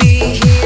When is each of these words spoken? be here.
be 0.00 0.06
here. 0.06 0.57